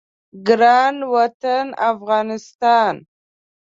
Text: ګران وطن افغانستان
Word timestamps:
ګران 0.47 0.95
وطن 1.13 1.67
افغانستان 1.91 2.95